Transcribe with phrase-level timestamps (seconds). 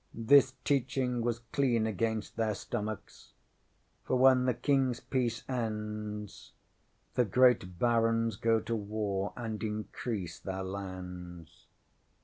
[0.15, 3.33] This teaching was clean against their stomachs,
[4.03, 6.53] for when the KingŌĆÖs peace ends,
[7.13, 11.67] the great barons go to war and increase their lands.